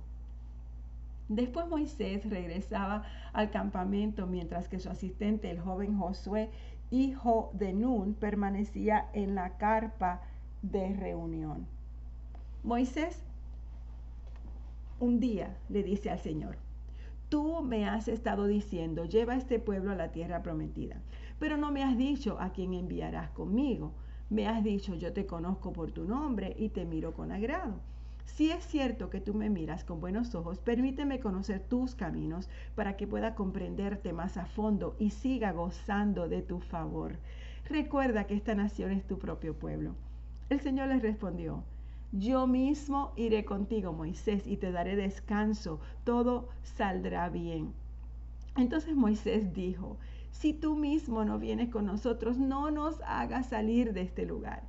Después 1.35 1.67
Moisés 1.67 2.29
regresaba 2.29 3.05
al 3.33 3.51
campamento 3.51 4.27
mientras 4.27 4.69
que 4.69 4.79
su 4.79 4.91
asistente, 4.91 5.51
el 5.51 5.61
joven 5.61 5.97
Josué, 5.97 6.51
hijo 6.91 7.51
de 7.55 7.73
Nun, 7.73 8.13
permanecía 8.13 9.09
en 9.15 9.35
la 9.35 9.57
carpa 9.57 10.21
de 10.61 10.93
reunión. 10.93 11.67
Moisés 12.63 13.25
un 15.01 15.21
día 15.21 15.57
le 15.71 15.83
dice 15.83 16.11
al 16.11 16.19
Señor, 16.19 16.59
tú 17.31 17.63
me 17.63 17.89
has 17.89 18.09
estado 18.09 18.47
diciendo, 18.47 19.07
lleva 19.07 19.33
a 19.33 19.37
este 19.39 19.59
pueblo 19.59 19.91
a 19.91 19.97
la 19.97 20.13
tierra 20.13 20.43
prometida, 20.43 21.01
pero 21.39 21.57
no 21.57 21.73
me 21.73 21.83
has 21.83 21.97
dicho 21.97 22.37
a 22.41 22.51
quién 22.53 22.75
enviarás 22.75 23.31
conmigo. 23.31 23.95
Me 24.29 24.47
has 24.47 24.63
dicho, 24.63 24.95
yo 24.95 25.15
te 25.15 25.25
conozco 25.25 25.73
por 25.73 25.93
tu 25.93 26.05
nombre 26.05 26.55
y 26.59 26.69
te 26.69 26.85
miro 26.85 27.15
con 27.15 27.33
agrado. 27.33 27.81
Si 28.25 28.51
es 28.51 28.65
cierto 28.65 29.11
que 29.11 29.21
tú 29.21 29.35
me 29.35 29.51
miras 29.51 29.85
con 29.85 30.01
buenos 30.01 30.35
ojos, 30.35 30.61
permíteme 30.61 31.21
conocer 31.21 31.61
tus 31.61 31.95
caminos 31.95 32.49
para 32.75 32.97
que 32.97 33.07
pueda 33.07 33.35
comprenderte 33.35 34.13
más 34.13 34.37
a 34.37 34.47
fondo 34.47 34.97
y 34.99 35.11
siga 35.11 35.53
gozando 35.53 36.29
de 36.29 36.43
tu 36.43 36.61
favor. 36.61 37.19
Recuerda 37.69 38.27
que 38.27 38.35
esta 38.35 38.55
nación 38.55 38.93
es 38.93 39.07
tu 39.07 39.19
propio 39.19 39.55
pueblo. 39.55 39.95
El 40.49 40.61
Señor 40.61 40.89
les 40.89 41.03
respondió, 41.03 41.65
yo 42.13 42.47
mismo 42.47 43.13
iré 43.17 43.45
contigo, 43.45 43.93
Moisés, 43.93 44.47
y 44.47 44.59
te 44.59 44.71
daré 44.71 44.97
descanso, 44.97 45.81
todo 46.05 46.49
saldrá 46.63 47.29
bien. 47.31 47.73
Entonces 48.57 48.95
Moisés 48.95 49.55
dijo, 49.55 49.97
si 50.31 50.53
tú 50.53 50.77
mismo 50.77 51.25
no 51.25 51.39
vienes 51.39 51.71
con 51.71 51.87
nosotros, 51.87 52.39
no 52.39 52.71
nos 52.71 53.01
hagas 53.03 53.47
salir 53.47 53.95
de 53.95 54.03
este 54.03 54.27
lugar. 54.27 54.63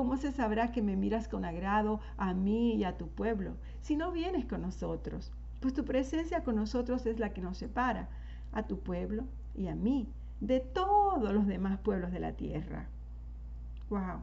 ¿Cómo 0.00 0.16
se 0.16 0.32
sabrá 0.32 0.72
que 0.72 0.80
me 0.80 0.96
miras 0.96 1.28
con 1.28 1.44
agrado 1.44 2.00
a 2.16 2.32
mí 2.32 2.74
y 2.74 2.84
a 2.84 2.96
tu 2.96 3.08
pueblo 3.08 3.58
si 3.82 3.96
no 3.96 4.12
vienes 4.12 4.46
con 4.46 4.62
nosotros? 4.62 5.30
Pues 5.60 5.74
tu 5.74 5.84
presencia 5.84 6.42
con 6.42 6.56
nosotros 6.56 7.04
es 7.04 7.18
la 7.18 7.34
que 7.34 7.42
nos 7.42 7.58
separa, 7.58 8.08
a 8.50 8.62
tu 8.62 8.78
pueblo 8.78 9.24
y 9.54 9.66
a 9.66 9.74
mí, 9.74 10.08
de 10.40 10.60
todos 10.60 11.34
los 11.34 11.46
demás 11.46 11.78
pueblos 11.80 12.12
de 12.12 12.20
la 12.20 12.32
tierra. 12.32 12.86
¡Wow! 13.90 14.22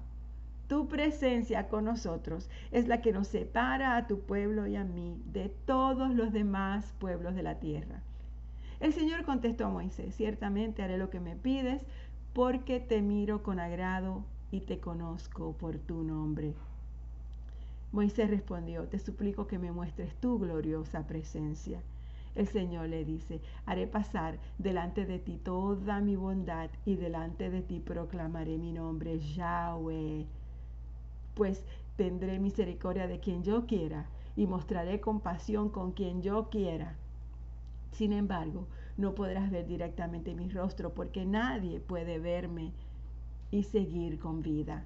Tu 0.67 0.87
presencia 0.87 1.67
con 1.67 1.85
nosotros 1.85 2.49
es 2.71 2.87
la 2.87 3.01
que 3.01 3.11
nos 3.11 3.27
separa 3.27 3.97
a 3.97 4.07
tu 4.07 4.21
pueblo 4.21 4.65
y 4.65 4.77
a 4.77 4.83
mí 4.83 5.21
de 5.31 5.49
todos 5.67 6.09
los 6.15 6.33
demás 6.33 6.91
pueblos 6.97 7.35
de 7.35 7.43
la 7.43 7.59
tierra. 7.59 8.01
El 8.79 8.93
Señor 8.93 9.25
contestó 9.25 9.67
a 9.67 9.69
Moisés, 9.69 10.15
ciertamente 10.15 10.81
haré 10.81 10.97
lo 10.97 11.11
que 11.11 11.19
me 11.19 11.35
pides 11.35 11.85
porque 12.33 12.79
te 12.79 13.03
miro 13.03 13.43
con 13.43 13.59
agrado 13.59 14.25
y 14.51 14.61
te 14.61 14.79
conozco 14.79 15.53
por 15.53 15.77
tu 15.77 16.03
nombre. 16.03 16.53
Moisés 17.91 18.29
respondió, 18.29 18.87
te 18.87 18.99
suplico 18.99 19.47
que 19.47 19.59
me 19.59 19.71
muestres 19.71 20.13
tu 20.15 20.39
gloriosa 20.39 21.07
presencia. 21.07 21.81
El 22.35 22.47
Señor 22.47 22.89
le 22.89 23.05
dice, 23.05 23.41
haré 23.65 23.87
pasar 23.87 24.37
delante 24.57 25.05
de 25.05 25.19
ti 25.19 25.37
toda 25.37 26.01
mi 26.01 26.15
bondad 26.15 26.69
y 26.85 26.95
delante 26.95 27.49
de 27.49 27.61
ti 27.61 27.79
proclamaré 27.79 28.57
mi 28.57 28.71
nombre, 28.71 29.19
Yahweh 29.19 30.25
pues 31.37 31.63
tendré 31.97 32.39
misericordia 32.39 33.07
de 33.07 33.19
quien 33.19 33.43
yo 33.43 33.67
quiera 33.67 34.07
y 34.35 34.47
mostraré 34.47 34.99
compasión 34.99 35.69
con 35.69 35.91
quien 35.91 36.23
yo 36.23 36.49
quiera. 36.49 36.95
Sin 37.91 38.11
embargo, 38.11 38.65
no 38.97 39.13
podrás 39.13 39.51
ver 39.51 39.67
directamente 39.67 40.33
mi 40.33 40.49
rostro 40.49 40.95
porque 40.95 41.25
nadie 41.25 41.79
puede 41.79 42.17
verme 42.17 42.73
y 43.51 43.63
seguir 43.63 44.19
con 44.19 44.41
vida. 44.41 44.83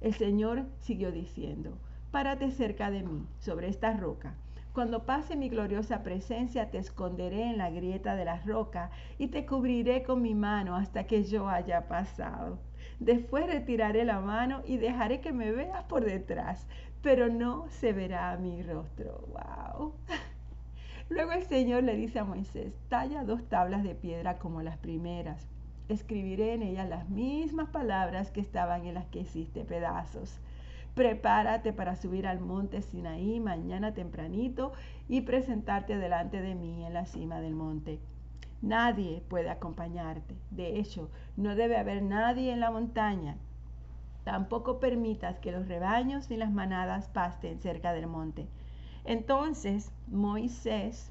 El 0.00 0.14
Señor 0.14 0.64
siguió 0.80 1.12
diciendo, 1.12 1.78
párate 2.10 2.50
cerca 2.50 2.90
de 2.90 3.02
mí, 3.02 3.26
sobre 3.40 3.68
esta 3.68 3.92
roca. 3.96 4.34
Cuando 4.72 5.04
pase 5.04 5.36
mi 5.36 5.50
gloriosa 5.50 6.02
presencia, 6.02 6.70
te 6.70 6.78
esconderé 6.78 7.42
en 7.50 7.58
la 7.58 7.70
grieta 7.70 8.16
de 8.16 8.24
la 8.24 8.40
roca 8.40 8.90
y 9.18 9.28
te 9.28 9.44
cubriré 9.44 10.02
con 10.02 10.22
mi 10.22 10.34
mano 10.34 10.76
hasta 10.76 11.06
que 11.06 11.24
yo 11.24 11.48
haya 11.48 11.88
pasado. 11.88 12.58
Después 12.98 13.46
retiraré 13.46 14.04
la 14.04 14.20
mano 14.20 14.62
y 14.66 14.78
dejaré 14.78 15.20
que 15.20 15.32
me 15.32 15.52
veas 15.52 15.84
por 15.84 16.04
detrás, 16.04 16.66
pero 17.02 17.28
no 17.28 17.66
se 17.68 17.92
verá 17.92 18.36
mi 18.38 18.62
rostro. 18.62 19.26
¡Wow! 19.28 19.92
Luego 21.10 21.32
el 21.32 21.42
Señor 21.42 21.82
le 21.82 21.94
dice 21.94 22.20
a 22.20 22.24
Moisés, 22.24 22.72
talla 22.88 23.24
dos 23.24 23.46
tablas 23.50 23.82
de 23.82 23.94
piedra 23.94 24.38
como 24.38 24.62
las 24.62 24.78
primeras. 24.78 25.51
Escribiré 25.88 26.54
en 26.54 26.62
ellas 26.62 26.88
las 26.88 27.08
mismas 27.08 27.68
palabras 27.68 28.30
que 28.30 28.40
estaban 28.40 28.86
en 28.86 28.94
las 28.94 29.06
que 29.06 29.20
hiciste 29.20 29.64
pedazos. 29.64 30.40
Prepárate 30.94 31.72
para 31.72 31.96
subir 31.96 32.26
al 32.26 32.40
monte 32.40 32.82
Sinaí 32.82 33.40
mañana 33.40 33.94
tempranito 33.94 34.72
y 35.08 35.22
presentarte 35.22 35.96
delante 35.96 36.40
de 36.40 36.54
mí 36.54 36.84
en 36.84 36.94
la 36.94 37.06
cima 37.06 37.40
del 37.40 37.54
monte. 37.54 37.98
Nadie 38.60 39.22
puede 39.28 39.50
acompañarte. 39.50 40.36
De 40.50 40.78
hecho, 40.78 41.10
no 41.36 41.56
debe 41.56 41.76
haber 41.76 42.02
nadie 42.02 42.52
en 42.52 42.60
la 42.60 42.70
montaña. 42.70 43.36
Tampoco 44.24 44.78
permitas 44.78 45.40
que 45.40 45.50
los 45.50 45.66
rebaños 45.66 46.30
ni 46.30 46.36
las 46.36 46.52
manadas 46.52 47.08
pasten 47.08 47.58
cerca 47.58 47.92
del 47.92 48.06
monte. 48.06 48.46
Entonces 49.04 49.90
Moisés 50.06 51.10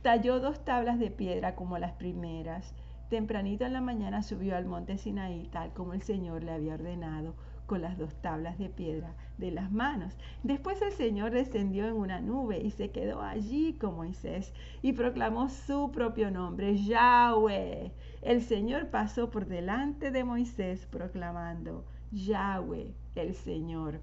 talló 0.00 0.40
dos 0.40 0.64
tablas 0.64 0.98
de 0.98 1.10
piedra 1.10 1.54
como 1.54 1.78
las 1.78 1.92
primeras. 1.92 2.74
Tempranito 3.12 3.66
en 3.66 3.74
la 3.74 3.82
mañana 3.82 4.22
subió 4.22 4.56
al 4.56 4.64
monte 4.64 4.96
Sinaí, 4.96 5.46
tal 5.52 5.74
como 5.74 5.92
el 5.92 6.00
Señor 6.00 6.42
le 6.42 6.52
había 6.52 6.72
ordenado 6.72 7.34
con 7.66 7.82
las 7.82 7.98
dos 7.98 8.14
tablas 8.22 8.56
de 8.56 8.70
piedra 8.70 9.14
de 9.36 9.50
las 9.50 9.70
manos. 9.70 10.16
Después 10.42 10.80
el 10.80 10.92
Señor 10.92 11.30
descendió 11.30 11.86
en 11.86 11.92
una 11.92 12.22
nube 12.22 12.62
y 12.62 12.70
se 12.70 12.90
quedó 12.90 13.20
allí 13.20 13.74
con 13.74 13.96
Moisés 13.96 14.54
y 14.80 14.94
proclamó 14.94 15.50
su 15.50 15.92
propio 15.92 16.30
nombre, 16.30 16.78
Yahweh. 16.78 17.92
El 18.22 18.40
Señor 18.40 18.88
pasó 18.88 19.28
por 19.30 19.44
delante 19.44 20.10
de 20.10 20.24
Moisés 20.24 20.86
proclamando, 20.86 21.84
Yahweh, 22.12 22.94
el 23.14 23.34
Señor, 23.34 24.00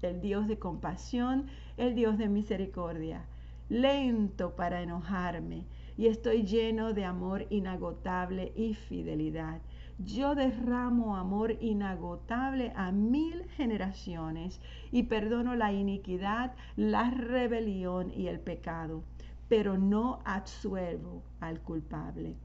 el 0.00 0.22
Dios 0.22 0.48
de 0.48 0.58
compasión, 0.58 1.48
el 1.76 1.94
Dios 1.94 2.16
de 2.16 2.30
misericordia, 2.30 3.26
lento 3.68 4.56
para 4.56 4.82
enojarme 4.82 5.66
y 5.96 6.06
estoy 6.06 6.44
lleno 6.44 6.92
de 6.92 7.04
amor 7.04 7.46
inagotable 7.50 8.52
y 8.56 8.74
fidelidad 8.74 9.60
yo 9.98 10.36
derramo 10.36 11.16
amor 11.16 11.56
inagotable 11.60 12.72
a 12.76 12.92
mil 12.92 13.42
generaciones 13.56 14.60
y 14.92 15.04
perdono 15.04 15.56
la 15.56 15.72
iniquidad, 15.72 16.54
la 16.76 17.10
rebelión 17.10 18.12
y 18.12 18.28
el 18.28 18.38
pecado, 18.38 19.02
pero 19.48 19.76
no 19.76 20.20
absuelvo 20.24 21.24
al 21.40 21.60
culpable, 21.60 22.36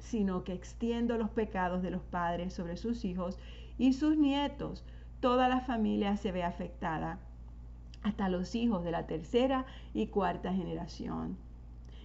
sino 0.00 0.42
que 0.42 0.52
extiendo 0.52 1.16
los 1.16 1.30
pecados 1.30 1.80
de 1.80 1.92
los 1.92 2.02
padres 2.02 2.52
sobre 2.52 2.76
sus 2.76 3.04
hijos 3.04 3.38
y 3.78 3.92
sus 3.92 4.16
nietos. 4.16 4.84
Toda 5.20 5.48
la 5.48 5.60
familia 5.60 6.16
se 6.16 6.32
ve 6.32 6.42
afectada, 6.42 7.20
hasta 8.02 8.28
los 8.28 8.54
hijos 8.54 8.84
de 8.84 8.90
la 8.90 9.06
tercera 9.06 9.66
y 9.94 10.08
cuarta 10.08 10.52
generación. 10.52 11.36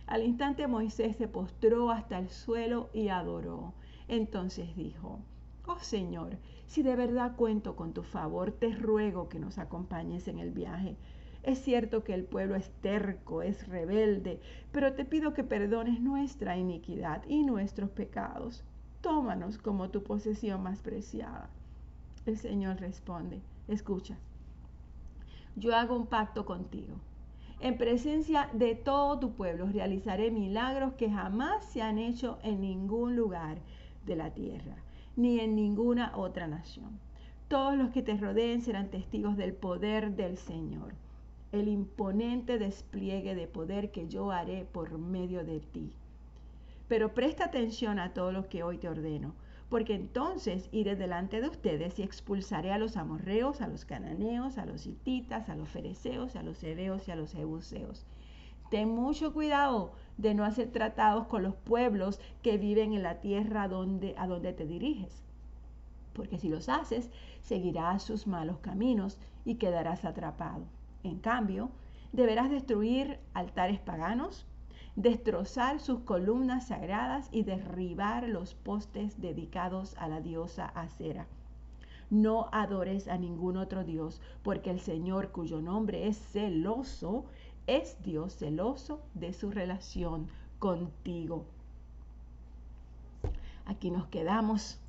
Al 0.07 0.23
instante 0.23 0.67
Moisés 0.67 1.17
se 1.17 1.27
postró 1.27 1.91
hasta 1.91 2.17
el 2.17 2.29
suelo 2.29 2.89
y 2.93 3.09
adoró. 3.09 3.73
Entonces 4.07 4.75
dijo, 4.75 5.19
Oh 5.65 5.79
Señor, 5.79 6.37
si 6.65 6.81
de 6.81 6.95
verdad 6.95 7.35
cuento 7.35 7.75
con 7.75 7.93
tu 7.93 8.03
favor, 8.03 8.51
te 8.53 8.73
ruego 8.73 9.27
que 9.27 9.39
nos 9.39 9.57
acompañes 9.57 10.29
en 10.29 10.39
el 10.39 10.51
viaje. 10.51 10.95
Es 11.43 11.59
cierto 11.59 12.03
que 12.03 12.13
el 12.13 12.23
pueblo 12.23 12.55
es 12.55 12.69
terco, 12.81 13.41
es 13.41 13.67
rebelde, 13.67 14.39
pero 14.71 14.93
te 14.93 15.05
pido 15.05 15.33
que 15.33 15.43
perdones 15.43 15.99
nuestra 15.99 16.57
iniquidad 16.57 17.23
y 17.27 17.43
nuestros 17.43 17.89
pecados. 17.89 18.63
Tómanos 19.01 19.57
como 19.57 19.89
tu 19.89 20.03
posesión 20.03 20.63
más 20.63 20.81
preciada. 20.81 21.49
El 22.25 22.37
Señor 22.37 22.79
responde, 22.79 23.41
escucha, 23.67 24.17
yo 25.57 25.75
hago 25.75 25.95
un 25.95 26.05
pacto 26.05 26.45
contigo. 26.45 26.95
En 27.59 27.77
presencia 27.77 28.49
de 28.53 28.75
todo 28.75 29.17
tu 29.17 29.33
pueblo 29.33 29.65
realizaré 29.65 30.29
milagros 30.29 30.93
que 30.93 31.09
jamás 31.09 31.65
se 31.65 31.81
han 31.81 31.97
hecho 31.97 32.37
en 32.43 32.61
ningún 32.61 33.15
lugar 33.15 33.57
de 34.05 34.15
la 34.15 34.33
tierra, 34.35 34.75
ni 35.15 35.39
en 35.39 35.55
ninguna 35.55 36.15
otra 36.15 36.47
nación. 36.47 36.99
Todos 37.47 37.75
los 37.75 37.89
que 37.89 38.03
te 38.03 38.15
rodeen 38.15 38.61
serán 38.61 38.89
testigos 38.91 39.35
del 39.35 39.53
poder 39.53 40.15
del 40.15 40.37
Señor. 40.37 40.93
el 41.51 41.67
imponente 41.69 42.59
despliegue 42.59 43.33
de 43.33 43.47
poder 43.47 43.91
que 43.91 44.07
yo 44.07 44.31
haré 44.31 44.65
por 44.65 44.97
medio 44.97 45.43
de 45.45 45.59
ti. 45.61 45.93
Pero 46.87 47.13
presta 47.13 47.45
atención 47.45 47.99
a 47.99 48.13
todo 48.13 48.31
lo 48.31 48.47
que 48.49 48.63
hoy 48.63 48.77
te 48.77 48.89
ordeno, 48.89 49.33
porque 49.69 49.95
entonces 49.95 50.69
iré 50.71 50.95
delante 50.95 51.41
de 51.41 51.49
ustedes 51.49 51.99
y 51.99 52.03
expulsaré 52.03 52.71
a 52.71 52.77
los 52.77 52.95
amorreos, 52.95 53.61
a 53.61 53.67
los 53.67 53.83
cananeos, 53.83 54.57
a 54.57 54.65
los 54.65 54.85
hititas, 54.85 55.49
a 55.49 55.55
los 55.55 55.67
fereceos, 55.69 56.35
a 56.35 56.43
los 56.43 56.63
hebeos 56.63 57.07
y 57.07 57.11
a 57.11 57.15
los 57.15 57.33
jebuseos. 57.33 58.05
Ten 58.69 58.89
mucho 58.89 59.33
cuidado 59.33 59.91
de 60.17 60.33
no 60.33 60.45
hacer 60.45 60.71
tratados 60.71 61.27
con 61.27 61.43
los 61.43 61.55
pueblos 61.55 62.19
que 62.41 62.57
viven 62.57 62.93
en 62.93 63.03
la 63.03 63.19
tierra 63.19 63.67
donde, 63.67 64.15
a 64.17 64.27
donde 64.27 64.53
te 64.53 64.65
diriges, 64.65 65.23
porque 66.13 66.37
si 66.37 66.49
los 66.49 66.69
haces, 66.69 67.11
seguirás 67.41 68.03
sus 68.03 68.25
malos 68.25 68.59
caminos 68.59 69.19
y 69.45 69.55
quedarás 69.55 70.03
atrapado. 70.03 70.65
En 71.03 71.19
cambio, 71.19 71.69
deberás 72.11 72.49
destruir 72.49 73.19
altares 73.33 73.79
paganos, 73.79 74.46
destrozar 74.97 75.79
sus 75.79 75.99
columnas 75.99 76.67
sagradas 76.69 77.29
y 77.31 77.43
derribar 77.43 78.27
los 78.27 78.55
postes 78.55 79.21
dedicados 79.21 79.95
a 79.97 80.07
la 80.07 80.21
diosa 80.21 80.65
Acera. 80.65 81.27
No 82.09 82.49
adores 82.51 83.07
a 83.07 83.17
ningún 83.17 83.57
otro 83.57 83.83
Dios, 83.83 84.21
porque 84.41 84.71
el 84.71 84.79
Señor, 84.79 85.29
cuyo 85.29 85.61
nombre 85.61 86.07
es 86.07 86.17
celoso, 86.17 87.25
es 87.67 88.01
Dios 88.01 88.37
celoso 88.37 89.03
de 89.13 89.33
su 89.33 89.51
relación 89.51 90.29
contigo. 90.57 91.45
Aquí 93.65 93.91
nos 93.91 94.07
quedamos 94.07 94.79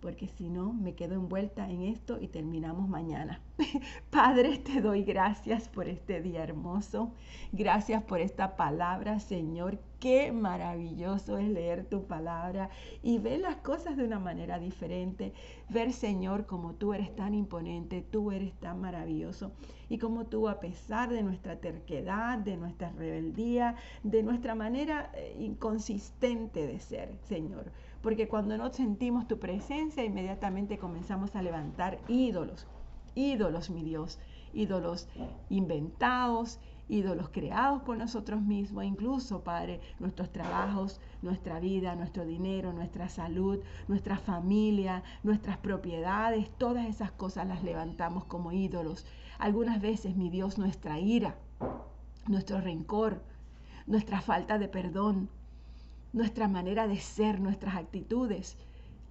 porque 0.00 0.28
si 0.28 0.48
no 0.48 0.72
me 0.72 0.94
quedo 0.94 1.14
envuelta 1.14 1.68
en 1.70 1.82
esto 1.82 2.18
y 2.20 2.28
terminamos 2.28 2.88
mañana. 2.88 3.40
Padre, 4.10 4.58
te 4.58 4.80
doy 4.80 5.04
gracias 5.04 5.68
por 5.68 5.88
este 5.88 6.20
día 6.20 6.42
hermoso. 6.42 7.12
Gracias 7.52 8.02
por 8.02 8.20
esta 8.20 8.56
palabra, 8.56 9.20
Señor. 9.20 9.78
Qué 10.00 10.30
maravilloso 10.30 11.38
es 11.38 11.48
leer 11.48 11.86
tu 11.86 12.04
palabra 12.04 12.68
y 13.02 13.18
ver 13.18 13.40
las 13.40 13.56
cosas 13.56 13.96
de 13.96 14.04
una 14.04 14.18
manera 14.18 14.58
diferente. 14.58 15.32
Ver, 15.70 15.92
Señor, 15.92 16.46
como 16.46 16.74
tú 16.74 16.92
eres 16.92 17.16
tan 17.16 17.34
imponente, 17.34 18.02
tú 18.02 18.30
eres 18.30 18.52
tan 18.60 18.80
maravilloso 18.80 19.52
y 19.88 19.98
como 19.98 20.26
tú, 20.26 20.48
a 20.48 20.60
pesar 20.60 21.10
de 21.10 21.22
nuestra 21.22 21.56
terquedad, 21.56 22.38
de 22.38 22.56
nuestra 22.56 22.90
rebeldía, 22.92 23.76
de 24.02 24.22
nuestra 24.22 24.54
manera 24.54 25.10
eh, 25.14 25.36
inconsistente 25.38 26.66
de 26.66 26.80
ser, 26.80 27.16
Señor, 27.28 27.72
porque 28.06 28.28
cuando 28.28 28.56
no 28.56 28.72
sentimos 28.72 29.26
tu 29.26 29.40
presencia, 29.40 30.04
inmediatamente 30.04 30.78
comenzamos 30.78 31.34
a 31.34 31.42
levantar 31.42 31.98
ídolos, 32.06 32.64
ídolos, 33.16 33.68
mi 33.68 33.82
Dios, 33.82 34.20
ídolos 34.52 35.08
inventados, 35.48 36.60
ídolos 36.88 37.30
creados 37.30 37.82
por 37.82 37.96
nosotros 37.96 38.40
mismos, 38.42 38.84
incluso, 38.84 39.42
Padre, 39.42 39.80
nuestros 39.98 40.30
trabajos, 40.30 41.00
nuestra 41.20 41.58
vida, 41.58 41.96
nuestro 41.96 42.24
dinero, 42.24 42.72
nuestra 42.72 43.08
salud, 43.08 43.58
nuestra 43.88 44.18
familia, 44.18 45.02
nuestras 45.24 45.58
propiedades, 45.58 46.48
todas 46.58 46.86
esas 46.86 47.10
cosas 47.10 47.48
las 47.48 47.64
levantamos 47.64 48.24
como 48.26 48.52
ídolos. 48.52 49.04
Algunas 49.36 49.80
veces, 49.80 50.14
mi 50.14 50.30
Dios, 50.30 50.58
nuestra 50.58 51.00
ira, 51.00 51.34
nuestro 52.28 52.60
rencor, 52.60 53.24
nuestra 53.88 54.20
falta 54.20 54.58
de 54.58 54.68
perdón, 54.68 55.28
nuestra 56.16 56.48
manera 56.48 56.88
de 56.88 56.96
ser, 56.96 57.40
nuestras 57.40 57.76
actitudes. 57.76 58.56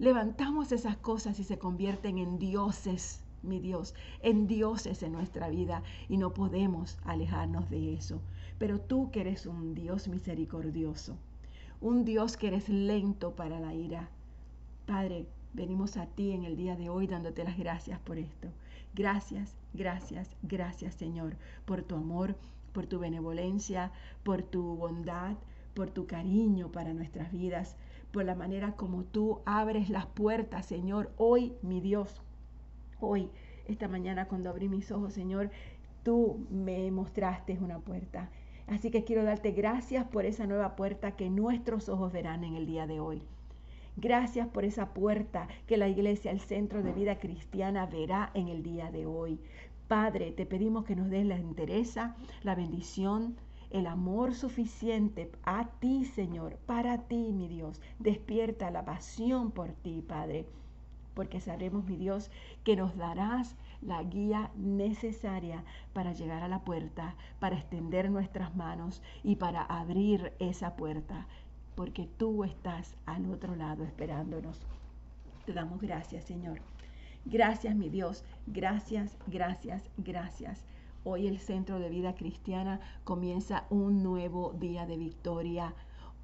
Levantamos 0.00 0.72
esas 0.72 0.96
cosas 0.96 1.38
y 1.38 1.44
se 1.44 1.56
convierten 1.56 2.18
en 2.18 2.36
dioses, 2.36 3.22
mi 3.44 3.60
Dios, 3.60 3.94
en 4.22 4.48
dioses 4.48 5.04
en 5.04 5.12
nuestra 5.12 5.48
vida 5.48 5.84
y 6.08 6.16
no 6.16 6.34
podemos 6.34 6.98
alejarnos 7.04 7.70
de 7.70 7.94
eso. 7.94 8.20
Pero 8.58 8.80
tú 8.80 9.12
que 9.12 9.20
eres 9.20 9.46
un 9.46 9.76
Dios 9.76 10.08
misericordioso, 10.08 11.16
un 11.80 12.04
Dios 12.04 12.36
que 12.36 12.48
eres 12.48 12.68
lento 12.68 13.36
para 13.36 13.60
la 13.60 13.72
ira. 13.72 14.08
Padre, 14.84 15.28
venimos 15.52 15.98
a 15.98 16.06
ti 16.06 16.32
en 16.32 16.42
el 16.42 16.56
día 16.56 16.74
de 16.74 16.88
hoy 16.88 17.06
dándote 17.06 17.44
las 17.44 17.56
gracias 17.56 18.00
por 18.00 18.18
esto. 18.18 18.48
Gracias, 18.96 19.54
gracias, 19.74 20.28
gracias 20.42 20.96
Señor, 20.96 21.36
por 21.66 21.84
tu 21.84 21.94
amor, 21.94 22.34
por 22.72 22.86
tu 22.88 22.98
benevolencia, 22.98 23.92
por 24.24 24.42
tu 24.42 24.74
bondad, 24.74 25.36
por 25.76 25.90
tu 25.90 26.06
cariño 26.06 26.72
para 26.72 26.94
nuestras 26.94 27.30
vidas, 27.30 27.76
por 28.10 28.24
la 28.24 28.34
manera 28.34 28.72
como 28.72 29.04
tú 29.04 29.42
abres 29.44 29.90
las 29.90 30.06
puertas, 30.06 30.64
Señor. 30.64 31.12
Hoy, 31.18 31.52
mi 31.62 31.80
Dios, 31.80 32.22
hoy, 32.98 33.28
esta 33.66 33.86
mañana 33.86 34.26
cuando 34.26 34.48
abrí 34.48 34.68
mis 34.68 34.90
ojos, 34.90 35.12
Señor, 35.12 35.50
tú 36.02 36.46
me 36.50 36.90
mostraste 36.90 37.58
una 37.60 37.78
puerta. 37.78 38.30
Así 38.66 38.90
que 38.90 39.04
quiero 39.04 39.22
darte 39.22 39.52
gracias 39.52 40.06
por 40.06 40.24
esa 40.24 40.46
nueva 40.46 40.76
puerta 40.76 41.14
que 41.14 41.28
nuestros 41.28 41.90
ojos 41.90 42.10
verán 42.10 42.42
en 42.42 42.56
el 42.56 42.66
día 42.66 42.86
de 42.86 42.98
hoy. 42.98 43.22
Gracias 43.96 44.48
por 44.48 44.64
esa 44.64 44.94
puerta 44.94 45.46
que 45.66 45.76
la 45.76 45.88
iglesia, 45.88 46.30
el 46.30 46.40
centro 46.40 46.82
de 46.82 46.92
vida 46.92 47.18
cristiana, 47.18 47.86
verá 47.86 48.30
en 48.34 48.48
el 48.48 48.62
día 48.62 48.90
de 48.90 49.04
hoy. 49.04 49.40
Padre, 49.88 50.32
te 50.32 50.46
pedimos 50.46 50.84
que 50.84 50.96
nos 50.96 51.10
des 51.10 51.26
la 51.26 51.36
entereza, 51.36 52.16
la 52.42 52.54
bendición, 52.54 53.36
el 53.70 53.86
amor 53.86 54.34
suficiente 54.34 55.30
a 55.44 55.66
ti, 55.80 56.04
Señor, 56.04 56.56
para 56.66 56.98
ti, 57.08 57.32
mi 57.32 57.48
Dios. 57.48 57.80
Despierta 57.98 58.70
la 58.70 58.84
pasión 58.84 59.50
por 59.50 59.72
ti, 59.72 60.02
Padre, 60.06 60.46
porque 61.14 61.40
sabremos, 61.40 61.84
mi 61.84 61.96
Dios, 61.96 62.30
que 62.64 62.76
nos 62.76 62.96
darás 62.96 63.56
la 63.82 64.02
guía 64.02 64.50
necesaria 64.56 65.64
para 65.92 66.12
llegar 66.12 66.42
a 66.42 66.48
la 66.48 66.64
puerta, 66.64 67.14
para 67.40 67.56
extender 67.56 68.10
nuestras 68.10 68.54
manos 68.56 69.02
y 69.22 69.36
para 69.36 69.62
abrir 69.62 70.32
esa 70.38 70.76
puerta, 70.76 71.26
porque 71.74 72.08
tú 72.16 72.44
estás 72.44 72.96
al 73.06 73.30
otro 73.30 73.56
lado 73.56 73.84
esperándonos. 73.84 74.60
Te 75.44 75.52
damos 75.52 75.80
gracias, 75.80 76.24
Señor. 76.24 76.60
Gracias, 77.24 77.74
mi 77.74 77.88
Dios. 77.88 78.24
Gracias, 78.46 79.16
gracias, 79.26 79.82
gracias. 79.96 80.64
Hoy 81.08 81.28
el 81.28 81.38
Centro 81.38 81.78
de 81.78 81.88
Vida 81.88 82.16
Cristiana 82.16 82.80
comienza 83.04 83.68
un 83.70 84.02
nuevo 84.02 84.54
día 84.58 84.86
de 84.86 84.96
victoria. 84.96 85.72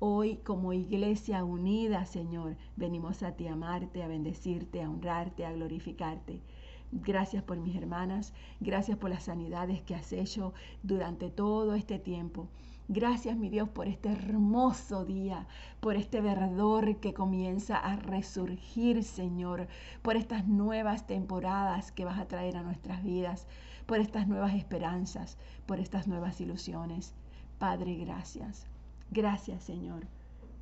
Hoy 0.00 0.38
como 0.38 0.72
iglesia 0.72 1.44
unida, 1.44 2.04
Señor, 2.04 2.56
venimos 2.74 3.22
a 3.22 3.36
ti 3.36 3.46
a 3.46 3.52
amarte, 3.52 4.02
a 4.02 4.08
bendecirte, 4.08 4.82
a 4.82 4.90
honrarte, 4.90 5.46
a 5.46 5.52
glorificarte. 5.52 6.42
Gracias 6.90 7.44
por 7.44 7.58
mis 7.58 7.76
hermanas, 7.76 8.34
gracias 8.58 8.98
por 8.98 9.10
las 9.10 9.22
sanidades 9.22 9.82
que 9.82 9.94
has 9.94 10.12
hecho 10.12 10.52
durante 10.82 11.30
todo 11.30 11.76
este 11.76 12.00
tiempo. 12.00 12.48
Gracias, 12.88 13.36
mi 13.36 13.48
Dios, 13.48 13.68
por 13.68 13.88
este 13.88 14.10
hermoso 14.10 15.04
día, 15.04 15.46
por 15.80 15.96
este 15.96 16.20
verdor 16.20 16.96
que 16.96 17.14
comienza 17.14 17.76
a 17.76 17.96
resurgir, 17.96 19.04
Señor, 19.04 19.68
por 20.02 20.16
estas 20.16 20.46
nuevas 20.46 21.06
temporadas 21.06 21.92
que 21.92 22.04
vas 22.04 22.18
a 22.18 22.28
traer 22.28 22.56
a 22.56 22.62
nuestras 22.62 23.02
vidas 23.02 23.46
por 23.86 23.98
estas 23.98 24.26
nuevas 24.28 24.54
esperanzas, 24.54 25.38
por 25.66 25.78
estas 25.80 26.06
nuevas 26.06 26.40
ilusiones. 26.40 27.14
Padre, 27.58 27.96
gracias. 27.96 28.66
Gracias, 29.10 29.62
Señor, 29.62 30.06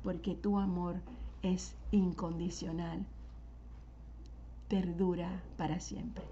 porque 0.03 0.35
tu 0.35 0.57
amor 0.57 1.01
es 1.41 1.75
incondicional. 1.91 3.05
Perdura 4.67 5.41
para 5.57 5.79
siempre. 5.79 6.23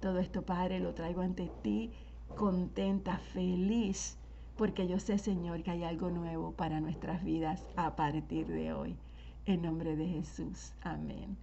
Todo 0.00 0.18
esto, 0.18 0.42
Padre, 0.42 0.80
lo 0.80 0.94
traigo 0.94 1.22
ante 1.22 1.50
ti 1.62 1.90
contenta, 2.34 3.18
feliz, 3.18 4.18
porque 4.56 4.86
yo 4.86 4.98
sé, 4.98 5.18
Señor, 5.18 5.62
que 5.62 5.72
hay 5.72 5.84
algo 5.84 6.10
nuevo 6.10 6.52
para 6.52 6.80
nuestras 6.80 7.24
vidas 7.24 7.62
a 7.76 7.96
partir 7.96 8.46
de 8.46 8.72
hoy. 8.72 8.96
En 9.46 9.62
nombre 9.62 9.96
de 9.96 10.06
Jesús. 10.06 10.72
Amén. 10.82 11.36